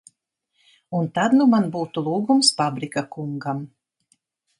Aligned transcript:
Un 0.99 1.09
tad 1.17 1.35
nu 1.39 1.45
man 1.51 1.67
būtu 1.75 2.03
lūgums 2.07 2.49
Pabrika 2.63 3.05
kungam. 3.17 3.61